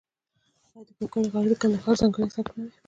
[0.73, 2.73] آیا د کاکړۍ غاړې د کندهار ځانګړی سبک نه دی؟